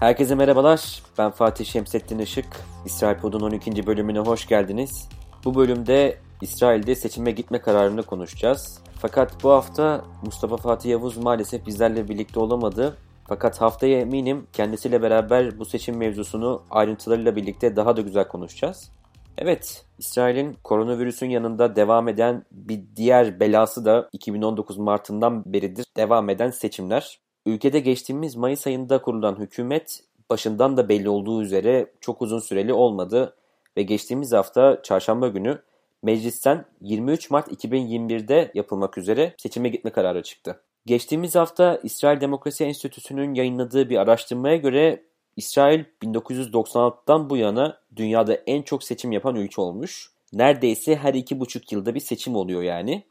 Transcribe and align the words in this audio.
Herkese 0.00 0.34
merhabalar. 0.34 1.02
Ben 1.18 1.30
Fatih 1.30 1.64
Şemsettin 1.64 2.18
Işık. 2.18 2.46
İsrail 2.84 3.18
Pod'un 3.18 3.40
12. 3.40 3.86
bölümüne 3.86 4.18
hoş 4.18 4.48
geldiniz. 4.48 5.08
Bu 5.44 5.54
bölümde 5.54 6.18
İsrail'de 6.42 6.94
seçime 6.94 7.30
gitme 7.30 7.58
kararını 7.58 8.02
konuşacağız. 8.02 8.78
Fakat 9.00 9.44
bu 9.44 9.50
hafta 9.50 10.04
Mustafa 10.24 10.56
Fatih 10.56 10.90
Yavuz 10.90 11.16
maalesef 11.16 11.66
bizlerle 11.66 12.08
birlikte 12.08 12.40
olamadı. 12.40 12.96
Fakat 13.28 13.60
haftaya 13.60 14.00
eminim 14.00 14.46
kendisiyle 14.52 15.02
beraber 15.02 15.58
bu 15.58 15.64
seçim 15.64 15.96
mevzusunu 15.96 16.62
ayrıntılarıyla 16.70 17.36
birlikte 17.36 17.76
daha 17.76 17.96
da 17.96 18.00
güzel 18.00 18.28
konuşacağız. 18.28 18.90
Evet, 19.38 19.84
İsrail'in 19.98 20.56
koronavirüsün 20.64 21.30
yanında 21.30 21.76
devam 21.76 22.08
eden 22.08 22.44
bir 22.50 22.80
diğer 22.96 23.40
belası 23.40 23.84
da 23.84 24.08
2019 24.12 24.78
Mart'ından 24.78 25.42
beridir 25.46 25.86
devam 25.96 26.30
eden 26.30 26.50
seçimler. 26.50 27.25
Ülkede 27.46 27.80
geçtiğimiz 27.80 28.36
Mayıs 28.36 28.66
ayında 28.66 29.02
kurulan 29.02 29.38
hükümet 29.38 30.00
başından 30.30 30.76
da 30.76 30.88
belli 30.88 31.08
olduğu 31.08 31.42
üzere 31.42 31.92
çok 32.00 32.22
uzun 32.22 32.38
süreli 32.38 32.72
olmadı 32.72 33.36
ve 33.76 33.82
geçtiğimiz 33.82 34.32
hafta 34.32 34.82
çarşamba 34.82 35.28
günü 35.28 35.62
meclisten 36.02 36.64
23 36.80 37.30
Mart 37.30 37.48
2021'de 37.48 38.50
yapılmak 38.54 38.98
üzere 38.98 39.34
seçime 39.36 39.68
gitme 39.68 39.90
kararı 39.90 40.22
çıktı. 40.22 40.60
Geçtiğimiz 40.86 41.34
hafta 41.34 41.80
İsrail 41.82 42.20
Demokrasi 42.20 42.64
Enstitüsü'nün 42.64 43.34
yayınladığı 43.34 43.90
bir 43.90 43.96
araştırmaya 43.96 44.56
göre 44.56 45.02
İsrail 45.36 45.84
1996'dan 46.02 47.30
bu 47.30 47.36
yana 47.36 47.80
dünyada 47.96 48.34
en 48.34 48.62
çok 48.62 48.84
seçim 48.84 49.12
yapan 49.12 49.36
ülke 49.36 49.60
olmuş. 49.60 50.10
Neredeyse 50.32 50.96
her 50.96 51.14
iki 51.14 51.40
buçuk 51.40 51.72
yılda 51.72 51.94
bir 51.94 52.00
seçim 52.00 52.36
oluyor 52.36 52.62
yani. 52.62 53.04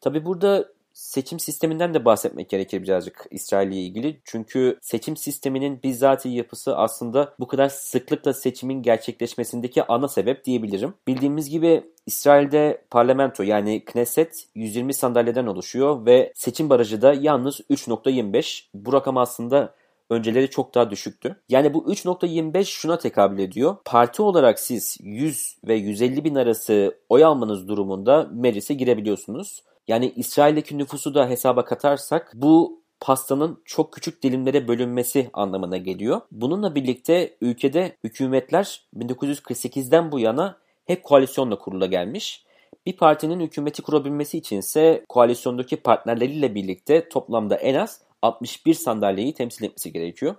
Tabi 0.00 0.24
burada 0.24 0.68
seçim 0.98 1.40
sisteminden 1.40 1.94
de 1.94 2.04
bahsetmek 2.04 2.48
gerekir 2.48 2.82
birazcık 2.82 3.26
İsrail 3.30 3.68
ile 3.68 3.76
ilgili. 3.76 4.20
Çünkü 4.24 4.78
seçim 4.80 5.16
sisteminin 5.16 5.82
bizzati 5.82 6.28
yapısı 6.28 6.76
aslında 6.76 7.34
bu 7.40 7.46
kadar 7.46 7.68
sıklıkla 7.68 8.32
seçimin 8.32 8.82
gerçekleşmesindeki 8.82 9.84
ana 9.84 10.08
sebep 10.08 10.44
diyebilirim. 10.44 10.94
Bildiğimiz 11.06 11.50
gibi 11.50 11.82
İsrail'de 12.06 12.82
parlamento 12.90 13.42
yani 13.42 13.84
Knesset 13.84 14.44
120 14.54 14.94
sandalyeden 14.94 15.46
oluşuyor 15.46 16.06
ve 16.06 16.32
seçim 16.34 16.70
barajı 16.70 17.02
da 17.02 17.14
yalnız 17.14 17.60
3.25. 17.60 18.64
Bu 18.74 18.92
rakam 18.92 19.16
aslında 19.16 19.74
önceleri 20.10 20.50
çok 20.50 20.74
daha 20.74 20.90
düşüktü. 20.90 21.36
Yani 21.48 21.74
bu 21.74 21.92
3.25 21.92 22.64
şuna 22.64 22.98
tekabül 22.98 23.38
ediyor. 23.38 23.76
Parti 23.84 24.22
olarak 24.22 24.60
siz 24.60 24.98
100 25.00 25.56
ve 25.68 25.74
150 25.74 26.24
bin 26.24 26.34
arası 26.34 26.98
oy 27.08 27.24
almanız 27.24 27.68
durumunda 27.68 28.28
meclise 28.32 28.74
girebiliyorsunuz. 28.74 29.62
Yani 29.88 30.12
İsrail'deki 30.16 30.78
nüfusu 30.78 31.14
da 31.14 31.28
hesaba 31.28 31.64
katarsak 31.64 32.32
bu 32.34 32.82
pastanın 33.00 33.62
çok 33.64 33.92
küçük 33.92 34.22
dilimlere 34.22 34.68
bölünmesi 34.68 35.30
anlamına 35.32 35.76
geliyor. 35.76 36.20
Bununla 36.32 36.74
birlikte 36.74 37.36
ülkede 37.40 37.96
hükümetler 38.04 38.82
1948'den 38.96 40.12
bu 40.12 40.18
yana 40.18 40.58
hep 40.86 41.02
koalisyonla 41.04 41.58
kurula 41.58 41.86
gelmiş. 41.86 42.44
Bir 42.86 42.96
partinin 42.96 43.40
hükümeti 43.40 43.82
kurabilmesi 43.82 44.38
içinse 44.38 45.04
koalisyondaki 45.08 45.76
partnerleriyle 45.76 46.54
birlikte 46.54 47.08
toplamda 47.08 47.56
en 47.56 47.74
az 47.74 48.00
61 48.22 48.74
sandalyeyi 48.74 49.34
temsil 49.34 49.64
etmesi 49.64 49.92
gerekiyor. 49.92 50.34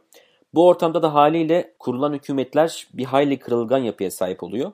Bu 0.53 0.67
ortamda 0.67 1.01
da 1.01 1.13
haliyle 1.13 1.73
kurulan 1.79 2.13
hükümetler 2.13 2.87
bir 2.93 3.05
hayli 3.05 3.39
kırılgan 3.39 3.77
yapıya 3.77 4.11
sahip 4.11 4.43
oluyor. 4.43 4.71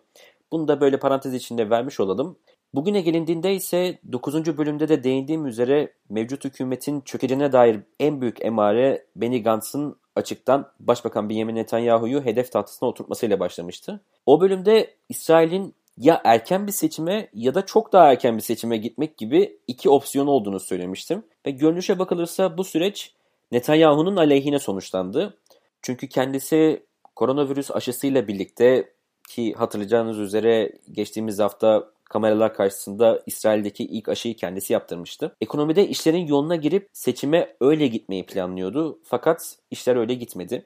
Bunu 0.52 0.68
da 0.68 0.82
böyle 0.82 1.00
parantez 1.00 1.34
içinde 1.34 1.70
vermiş 1.70 2.00
olalım. 2.00 2.38
Bugüne 2.76 3.02
gelindiğinde 3.02 3.56
ise 3.56 4.00
9. 4.12 4.58
bölümde 4.58 4.88
de 4.88 5.04
değindiğim 5.04 5.46
üzere 5.46 5.94
mevcut 6.10 6.46
hükümetin 6.46 7.02
çökeceğine 7.02 7.52
dair 7.52 7.80
en 8.00 8.22
büyük 8.22 8.46
emare 8.46 9.06
Benny 9.16 9.44
Gantz'ın 9.44 9.96
açıktan 10.16 10.72
Başbakan 10.80 11.30
Benjamin 11.30 11.56
Netanyahu'yu 11.56 12.26
hedef 12.26 12.52
tahtasına 12.52 12.90
oturtmasıyla 12.90 13.40
başlamıştı. 13.40 14.02
O 14.26 14.42
bölümde 14.42 14.94
İsrail'in 15.10 15.74
ya 15.98 16.22
erken 16.24 16.68
bir 16.68 16.72
seçime 16.72 17.30
ya 17.34 17.56
da 17.56 17.66
çok 17.66 17.94
daha 17.94 18.12
erken 18.12 18.38
bir 18.38 18.42
seçime 18.42 18.78
gitmek 18.78 19.18
gibi 19.18 19.60
iki 19.68 19.90
opsiyon 19.90 20.28
olduğunu 20.28 20.60
söylemiştim. 20.60 21.24
Ve 21.46 21.52
görünüşe 21.52 22.00
bakılırsa 22.00 22.58
bu 22.58 22.64
süreç 22.64 23.14
Netanyahu'nun 23.52 24.16
aleyhine 24.16 24.60
sonuçlandı. 24.60 25.38
Çünkü 25.82 26.10
kendisi 26.10 26.84
koronavirüs 27.16 27.72
aşısıyla 27.72 28.28
birlikte 28.28 28.90
ki 29.30 29.54
hatırlayacağınız 29.54 30.20
üzere 30.20 30.72
geçtiğimiz 30.92 31.40
hafta 31.40 31.95
kameralar 32.10 32.54
karşısında 32.54 33.22
İsrail'deki 33.26 33.84
ilk 33.84 34.10
aşıyı 34.10 34.36
kendisi 34.36 34.74
yaptırmıştı. 34.74 35.36
Ekonomide 35.42 35.88
işlerin 35.88 36.28
yoluna 36.28 36.56
girip 36.56 36.90
seçime 36.94 37.56
öyle 37.62 37.88
gitmeyi 37.88 38.26
planlıyordu 38.26 39.00
fakat 39.04 39.58
işler 39.72 39.96
öyle 39.96 40.14
gitmedi. 40.14 40.66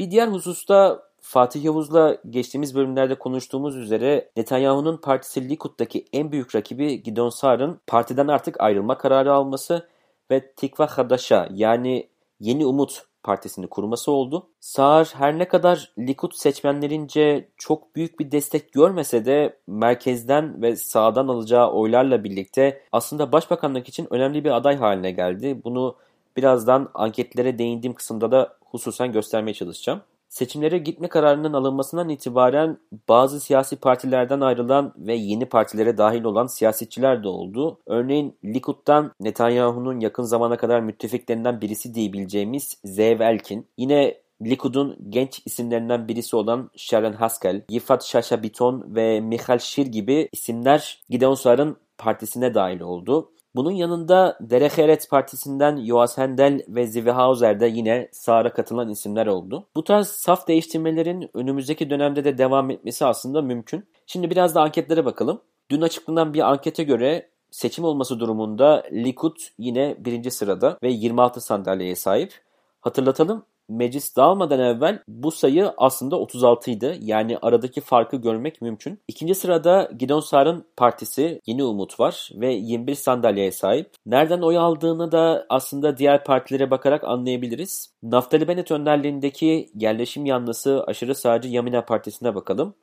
Bir 0.00 0.10
diğer 0.10 0.28
hususta 0.28 1.02
Fatih 1.20 1.64
Yavuz'la 1.64 2.18
geçtiğimiz 2.30 2.74
bölümlerde 2.74 3.14
konuştuğumuz 3.14 3.76
üzere 3.76 4.30
Netanyahu'nun 4.36 4.96
partisi 4.96 5.48
Likud'daki 5.48 6.04
en 6.12 6.32
büyük 6.32 6.54
rakibi 6.54 7.02
Gidon 7.02 7.28
Saar'ın 7.28 7.80
partiden 7.86 8.28
artık 8.28 8.60
ayrılma 8.60 8.98
kararı 8.98 9.32
alması 9.32 9.88
ve 10.30 10.52
Tikva 10.52 10.86
Hadaş'a 10.86 11.48
yani 11.52 12.08
Yeni 12.40 12.66
Umut 12.66 13.06
Partisi'ni 13.24 13.66
kurması 13.66 14.12
oldu. 14.12 14.46
Saar 14.60 15.12
her 15.16 15.38
ne 15.38 15.48
kadar 15.48 15.92
Likud 15.98 16.32
seçmenlerince 16.34 17.48
çok 17.56 17.96
büyük 17.96 18.20
bir 18.20 18.30
destek 18.32 18.72
görmese 18.72 19.24
de 19.24 19.58
merkezden 19.66 20.62
ve 20.62 20.76
sağdan 20.76 21.28
alacağı 21.28 21.72
oylarla 21.72 22.24
birlikte 22.24 22.82
aslında 22.92 23.32
başbakanlık 23.32 23.88
için 23.88 24.06
önemli 24.10 24.44
bir 24.44 24.50
aday 24.50 24.76
haline 24.76 25.10
geldi. 25.10 25.60
Bunu 25.64 25.96
birazdan 26.36 26.90
anketlere 26.94 27.58
değindiğim 27.58 27.94
kısımda 27.94 28.30
da 28.30 28.56
hususen 28.64 29.12
göstermeye 29.12 29.54
çalışacağım. 29.54 30.00
Seçimlere 30.34 30.78
gitme 30.78 31.08
kararının 31.08 31.52
alınmasından 31.52 32.08
itibaren 32.08 32.78
bazı 33.08 33.40
siyasi 33.40 33.76
partilerden 33.76 34.40
ayrılan 34.40 34.94
ve 34.96 35.14
yeni 35.14 35.46
partilere 35.46 35.98
dahil 35.98 36.24
olan 36.24 36.46
siyasetçiler 36.46 37.22
de 37.22 37.28
oldu. 37.28 37.78
Örneğin 37.86 38.38
Likud'dan 38.44 39.12
Netanyahu'nun 39.20 40.00
yakın 40.00 40.22
zamana 40.22 40.56
kadar 40.56 40.80
müttefiklerinden 40.80 41.60
birisi 41.60 41.94
diyebileceğimiz 41.94 42.80
Zeev 42.84 43.20
Elkin, 43.20 43.66
yine 43.78 44.14
Likud'un 44.42 44.96
genç 45.08 45.42
isimlerinden 45.46 46.08
birisi 46.08 46.36
olan 46.36 46.70
Sharon 46.76 47.12
Haskel, 47.12 47.62
Yifat 47.70 48.04
Shasha 48.04 48.42
Biton 48.42 48.94
ve 48.94 49.20
Michal 49.20 49.58
Shir 49.58 49.86
gibi 49.86 50.28
isimler 50.32 51.02
Gideon 51.10 51.34
Sar'ın 51.34 51.76
partisine 51.98 52.54
dahil 52.54 52.80
oldu. 52.80 53.30
Bunun 53.54 53.70
yanında 53.70 54.38
Derek 54.40 55.10
Partisi'nden 55.10 55.84
Joas 55.84 56.18
Hendel 56.18 56.62
ve 56.68 56.86
Zivi 56.86 57.10
Hauser 57.10 57.60
de 57.60 57.66
yine 57.66 58.08
sağra 58.12 58.52
katılan 58.52 58.88
isimler 58.88 59.26
oldu. 59.26 59.66
Bu 59.76 59.84
tarz 59.84 60.06
saf 60.08 60.48
değiştirmelerin 60.48 61.30
önümüzdeki 61.34 61.90
dönemde 61.90 62.24
de 62.24 62.38
devam 62.38 62.70
etmesi 62.70 63.06
aslında 63.06 63.42
mümkün. 63.42 63.84
Şimdi 64.06 64.30
biraz 64.30 64.54
da 64.54 64.62
anketlere 64.62 65.04
bakalım. 65.04 65.40
Dün 65.70 65.80
açıklanan 65.80 66.34
bir 66.34 66.50
ankete 66.50 66.84
göre 66.84 67.28
seçim 67.50 67.84
olması 67.84 68.20
durumunda 68.20 68.82
Likud 68.92 69.36
yine 69.58 69.96
birinci 69.98 70.30
sırada 70.30 70.78
ve 70.82 70.90
26 70.90 71.40
sandalyeye 71.40 71.96
sahip. 71.96 72.32
Hatırlatalım 72.80 73.44
meclis 73.68 74.16
dağılmadan 74.16 74.60
evvel 74.60 74.98
bu 75.08 75.30
sayı 75.30 75.72
aslında 75.76 76.16
36 76.20 76.70
idi. 76.70 76.98
Yani 77.00 77.38
aradaki 77.42 77.80
farkı 77.80 78.16
görmek 78.16 78.62
mümkün. 78.62 79.00
İkinci 79.08 79.34
sırada 79.34 79.90
Gidon 79.98 80.20
Sar'ın 80.20 80.64
partisi 80.76 81.40
Yeni 81.46 81.64
Umut 81.64 82.00
var 82.00 82.30
ve 82.34 82.52
21 82.52 82.94
sandalyeye 82.94 83.52
sahip. 83.52 83.90
Nereden 84.06 84.40
oy 84.40 84.58
aldığını 84.58 85.12
da 85.12 85.46
aslında 85.48 85.98
diğer 85.98 86.24
partilere 86.24 86.70
bakarak 86.70 87.04
anlayabiliriz. 87.04 87.92
Naftali 88.02 88.48
Bennett 88.48 88.70
önderliğindeki 88.70 89.70
yerleşim 89.74 90.26
yanlısı 90.26 90.84
aşırı 90.86 91.14
sağcı 91.14 91.48
Yamina 91.48 91.84
Partisi'ne 91.84 92.34
bakalım. 92.34 92.74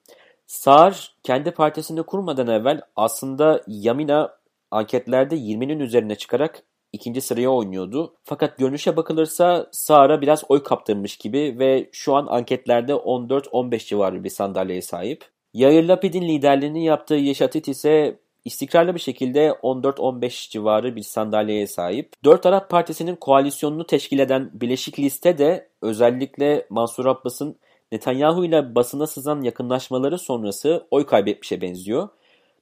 Sağır 0.48 1.16
kendi 1.24 1.52
partisini 1.52 2.04
kurmadan 2.04 2.48
evvel 2.48 2.82
aslında 2.96 3.64
Yamina 3.68 4.38
anketlerde 4.72 5.36
20'nin 5.36 5.80
üzerine 5.80 6.16
çıkarak 6.16 6.64
ikinci 6.94 7.22
sıraya 7.22 7.50
oynuyordu. 7.50 8.16
Fakat 8.24 8.58
görünüşe 8.58 8.98
bakılırsa 8.98 9.68
Sağır'a 9.72 10.22
biraz 10.22 10.44
oy 10.50 10.64
kaptırmış 10.64 11.18
gibi 11.18 11.56
ve 11.60 11.90
şu 11.92 12.16
an 12.16 12.28
anketlerde 12.28 12.94
14-15 12.94 13.88
civarı 13.88 14.24
bir 14.24 14.30
sandalyeye 14.30 14.82
sahip. 14.82 15.26
Yair 15.54 15.84
Lapid'in 15.84 16.22
liderliğini 16.22 16.86
yaptığı 16.86 17.16
Yeşatit 17.16 17.68
ise 17.68 18.20
istikrarlı 18.46 18.96
bir 18.96 19.00
şekilde 19.00 19.48
14-15 19.48 20.52
civarı 20.52 20.96
bir 20.96 21.04
sandalyeye 21.04 21.68
sahip. 21.68 22.14
Dört 22.24 22.46
Arap 22.46 22.70
Partisi'nin 22.70 23.16
koalisyonunu 23.16 23.88
teşkil 23.88 24.20
eden 24.20 24.50
Bileşik 24.54 25.00
Liste 25.00 25.38
de 25.38 25.70
özellikle 25.82 26.66
Mansur 26.70 27.06
Abbas'ın 27.06 27.58
Netanyahu 27.92 28.46
ile 28.46 28.76
basına 28.76 29.08
sızan 29.08 29.42
yakınlaşmaları 29.42 30.18
sonrası 30.18 30.88
oy 30.92 31.06
kaybetmişe 31.06 31.62
benziyor. 31.62 32.10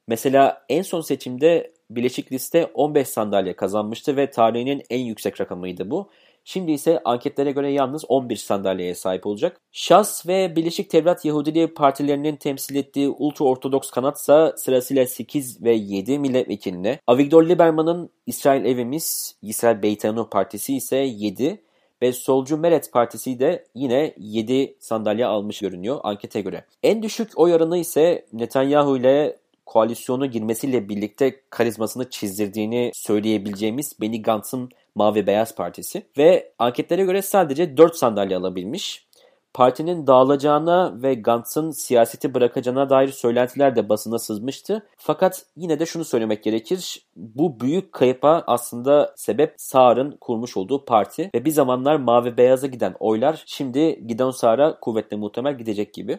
Mesela 0.08 0.64
en 0.68 0.82
son 0.82 1.00
seçimde 1.00 1.72
Bileşik 1.90 2.32
Liste 2.32 2.70
15 2.74 3.08
sandalye 3.08 3.56
kazanmıştı 3.56 4.16
ve 4.16 4.30
tarihinin 4.30 4.82
en 4.90 5.00
yüksek 5.00 5.40
rakamıydı 5.40 5.90
bu. 5.90 6.10
Şimdi 6.44 6.72
ise 6.72 7.00
anketlere 7.04 7.50
göre 7.50 7.72
yalnız 7.72 8.04
11 8.08 8.36
sandalyeye 8.36 8.94
sahip 8.94 9.26
olacak. 9.26 9.60
Şas 9.72 10.26
ve 10.26 10.56
Birleşik 10.56 10.90
Tevrat 10.90 11.24
Yahudiliği 11.24 11.74
partilerinin 11.74 12.36
temsil 12.36 12.76
ettiği 12.76 13.08
ultra-ortodoks 13.08 13.90
kanatsa 13.90 14.54
sırasıyla 14.56 15.06
8 15.06 15.62
ve 15.62 15.72
7 15.72 16.18
milletvekiline. 16.18 16.98
Avigdor 17.06 17.48
Lieberman'ın 17.48 18.10
İsrail 18.26 18.64
Evimiz, 18.64 19.36
İsrail 19.42 19.82
Beytanu 19.82 20.30
Partisi 20.30 20.76
ise 20.76 20.96
7, 20.96 21.60
ve 22.02 22.12
solcu 22.12 22.56
Meret 22.56 22.92
Partisi 22.92 23.38
de 23.38 23.64
yine 23.74 24.14
7 24.18 24.76
sandalye 24.78 25.26
almış 25.26 25.60
görünüyor 25.60 26.00
ankete 26.02 26.40
göre. 26.40 26.64
En 26.82 27.02
düşük 27.02 27.38
oy 27.38 27.54
oranı 27.54 27.78
ise 27.78 28.26
Netanyahu 28.32 28.96
ile 28.96 29.36
koalisyona 29.70 30.26
girmesiyle 30.26 30.88
birlikte 30.88 31.40
karizmasını 31.50 32.10
çizdirdiğini 32.10 32.90
söyleyebileceğimiz 32.94 34.00
Benny 34.00 34.22
Gantz'ın 34.22 34.68
Mavi 34.94 35.26
Beyaz 35.26 35.54
Partisi 35.54 36.02
ve 36.18 36.52
anketlere 36.58 37.04
göre 37.04 37.22
sadece 37.22 37.76
4 37.76 37.96
sandalye 37.96 38.36
alabilmiş. 38.36 39.06
Partinin 39.54 40.06
dağılacağına 40.06 41.02
ve 41.02 41.14
Gantz'ın 41.14 41.70
siyaseti 41.70 42.34
bırakacağına 42.34 42.90
dair 42.90 43.08
söylentiler 43.08 43.76
de 43.76 43.88
basına 43.88 44.18
sızmıştı. 44.18 44.86
Fakat 44.96 45.46
yine 45.56 45.80
de 45.80 45.86
şunu 45.86 46.04
söylemek 46.04 46.44
gerekir. 46.44 47.06
Bu 47.16 47.60
büyük 47.60 47.92
kayıpa 47.92 48.44
aslında 48.46 49.14
sebep 49.16 49.54
Sağır'ın 49.56 50.16
kurmuş 50.20 50.56
olduğu 50.56 50.84
parti 50.84 51.30
ve 51.34 51.44
bir 51.44 51.50
zamanlar 51.50 51.96
mavi 51.96 52.36
beyaza 52.36 52.66
giden 52.66 52.94
oylar 53.00 53.42
şimdi 53.46 54.06
Gidon 54.06 54.30
Sağır'a 54.30 54.80
kuvvetle 54.80 55.16
muhtemel 55.16 55.58
gidecek 55.58 55.94
gibi. 55.94 56.18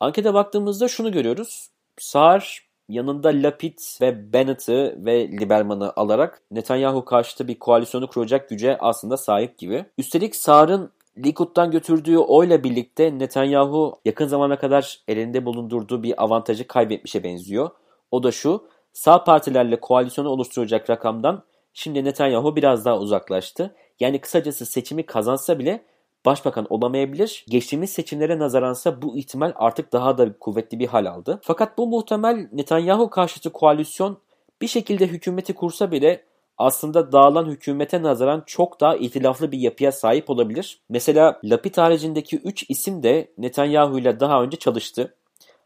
Ankete 0.00 0.34
baktığımızda 0.34 0.88
şunu 0.88 1.12
görüyoruz. 1.12 1.70
Sağır 1.98 2.65
yanında 2.88 3.28
Lapid 3.28 3.78
ve 4.00 4.32
Bennett'ı 4.32 5.04
ve 5.04 5.28
Liberman'ı 5.28 5.92
alarak 5.96 6.42
Netanyahu 6.50 7.04
karşıtı 7.04 7.48
bir 7.48 7.58
koalisyonu 7.58 8.08
kuracak 8.08 8.48
güce 8.48 8.78
aslında 8.80 9.16
sahip 9.16 9.58
gibi. 9.58 9.84
Üstelik 9.98 10.36
Sağır'ın 10.36 10.90
Likud'dan 11.24 11.70
götürdüğü 11.70 12.18
oyla 12.18 12.64
birlikte 12.64 13.18
Netanyahu 13.18 14.00
yakın 14.04 14.26
zamana 14.26 14.58
kadar 14.58 15.00
elinde 15.08 15.46
bulundurduğu 15.46 16.02
bir 16.02 16.22
avantajı 16.22 16.66
kaybetmişe 16.66 17.24
benziyor. 17.24 17.70
O 18.10 18.22
da 18.22 18.32
şu, 18.32 18.64
sağ 18.92 19.24
partilerle 19.24 19.80
koalisyonu 19.80 20.28
oluşturacak 20.28 20.90
rakamdan 20.90 21.42
şimdi 21.72 22.04
Netanyahu 22.04 22.56
biraz 22.56 22.84
daha 22.84 22.98
uzaklaştı. 22.98 23.74
Yani 24.00 24.20
kısacası 24.20 24.66
seçimi 24.66 25.06
kazansa 25.06 25.58
bile 25.58 25.84
başbakan 26.24 26.66
olamayabilir. 26.70 27.44
Geçtiğimiz 27.48 27.90
seçimlere 27.90 28.38
nazaransa 28.38 29.02
bu 29.02 29.16
ihtimal 29.16 29.52
artık 29.56 29.92
daha 29.92 30.18
da 30.18 30.38
kuvvetli 30.38 30.78
bir 30.78 30.86
hal 30.86 31.06
aldı. 31.06 31.40
Fakat 31.42 31.78
bu 31.78 31.86
muhtemel 31.86 32.48
Netanyahu 32.52 33.10
karşıtı 33.10 33.52
koalisyon 33.52 34.18
bir 34.60 34.68
şekilde 34.68 35.06
hükümeti 35.06 35.54
kursa 35.54 35.90
bile 35.92 36.24
aslında 36.58 37.12
dağılan 37.12 37.46
hükümete 37.46 38.02
nazaran 38.02 38.42
çok 38.46 38.80
daha 38.80 38.96
itilaflı 38.96 39.52
bir 39.52 39.58
yapıya 39.58 39.92
sahip 39.92 40.30
olabilir. 40.30 40.80
Mesela 40.88 41.40
Lapid 41.44 41.76
haricindeki 41.76 42.36
3 42.36 42.70
isim 42.70 43.02
de 43.02 43.30
Netanyahu 43.38 43.98
ile 43.98 44.20
daha 44.20 44.42
önce 44.42 44.56
çalıştı. 44.56 45.14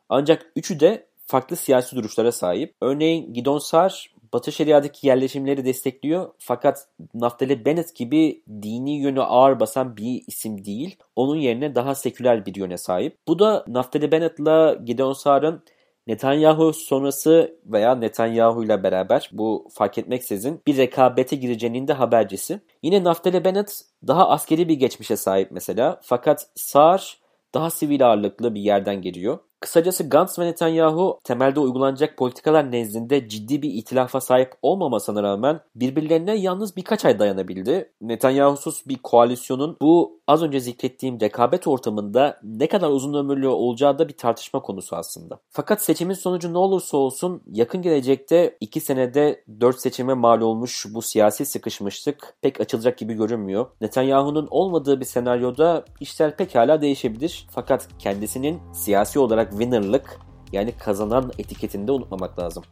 Ancak 0.09 0.53
üçü 0.57 0.81
de 0.81 1.07
farklı 1.27 1.57
siyasi 1.57 1.97
duruşlara 1.97 2.33
sahip. 2.33 2.75
Örneğin 2.81 3.33
Gidon 3.35 3.59
Sar 3.59 4.15
Batı 4.33 4.53
Şeria'daki 4.53 5.07
yerleşimleri 5.07 5.65
destekliyor 5.65 6.31
fakat 6.39 6.89
Naftali 7.15 7.65
Bennett 7.65 7.97
gibi 7.97 8.43
dini 8.63 9.01
yönü 9.01 9.23
ağır 9.23 9.61
basan 9.61 9.97
bir 9.97 10.23
isim 10.27 10.65
değil. 10.65 10.97
Onun 11.17 11.37
yerine 11.37 11.75
daha 11.75 11.95
seküler 11.95 12.47
bir 12.47 12.55
yöne 12.55 12.77
sahip. 12.77 13.19
Bu 13.29 13.39
da 13.39 13.65
Naftali 13.69 14.13
Bennett'la 14.13 14.75
Gideon 14.85 15.13
Sar'ın 15.13 15.63
Netanyahu 16.07 16.73
sonrası 16.73 17.59
veya 17.67 17.95
Netanyahu 17.95 18.65
ile 18.65 18.83
beraber 18.83 19.31
bu 19.33 19.69
fark 19.73 19.99
etmeksizin 19.99 20.63
bir 20.67 20.77
rekabete 20.77 21.37
gireceğinin 21.37 21.89
de 21.89 21.93
habercisi. 21.93 22.61
Yine 22.83 23.05
Naftali 23.05 23.45
Bennett 23.45 23.83
daha 24.07 24.29
askeri 24.29 24.69
bir 24.69 24.75
geçmişe 24.75 25.17
sahip 25.17 25.51
mesela 25.51 26.01
fakat 26.03 26.51
Sar 26.55 27.19
daha 27.55 27.71
sivil 27.71 28.07
ağırlıklı 28.07 28.55
bir 28.55 28.61
yerden 28.61 29.03
geliyor. 29.03 29.39
Kısacası 29.61 30.09
Gantz 30.09 30.39
ve 30.39 30.47
Netanyahu 30.47 31.21
temelde 31.25 31.61
uygulanacak 31.61 32.17
politikalar 32.17 32.73
nezdinde 32.73 33.29
ciddi 33.29 33.63
bir 33.63 33.75
itilafa 33.75 34.21
sahip 34.21 34.53
olmamasına 34.63 35.23
rağmen 35.23 35.61
birbirlerine 35.77 36.37
yalnız 36.37 36.77
birkaç 36.77 37.05
ay 37.05 37.19
dayanabildi. 37.19 37.93
Netanyahu'suz 38.01 38.83
bir 38.89 38.97
koalisyonun 38.97 39.77
bu 39.83 40.21
az 40.27 40.43
önce 40.43 40.61
zikrettiğim 40.61 41.21
rekabet 41.21 41.67
ortamında 41.67 42.41
ne 42.43 42.67
kadar 42.69 42.91
uzun 42.91 43.15
ömürlü 43.15 43.49
olacağı 43.49 43.99
da 43.99 44.09
bir 44.09 44.17
tartışma 44.17 44.63
konusu 44.63 44.97
aslında. 44.97 45.39
Fakat 45.51 45.83
seçimin 45.83 46.15
sonucu 46.15 46.53
ne 46.53 46.59
olursa 46.59 46.97
olsun 46.97 47.43
yakın 47.47 47.83
gelecekte 47.83 48.57
2 48.61 48.81
senede 48.81 49.45
4 49.61 49.81
seçime 49.81 50.15
mal 50.15 50.41
olmuş 50.41 50.87
bu 50.91 51.03
siyasi 51.03 51.47
sıkışmışlık 51.47 52.35
pek 52.43 52.61
açılacak 52.61 52.99
gibi 52.99 53.15
görünmüyor. 53.15 53.67
Netanyahu'nun 53.81 54.49
olmadığı 54.51 55.01
bir 55.01 55.05
senaryoda 55.05 55.85
işler 56.01 56.37
pekala 56.37 56.83
değişebilir. 56.83 57.47
Fakat 57.51 57.89
kendisinin 57.99 58.61
siyasi 58.73 59.19
olarak 59.51 59.61
winner'lık 59.61 60.21
yani 60.53 60.73
kazanan 60.73 61.33
etiketini 61.39 61.87
de 61.87 61.93
unutmamak 61.93 62.39
lazım. 62.39 62.65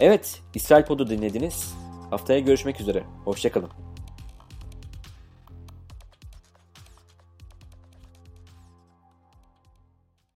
Evet, 0.00 0.40
İsrail 0.54 0.84
Pod'u 0.84 1.06
dinlediniz. 1.06 1.74
Haftaya 2.10 2.40
görüşmek 2.40 2.80
üzere. 2.80 3.04
Hoşçakalın. 3.24 3.70